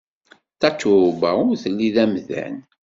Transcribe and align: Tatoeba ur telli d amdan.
Tatoeba 0.59 1.29
ur 1.49 1.55
telli 1.63 1.89
d 1.95 1.97
amdan. 2.03 2.55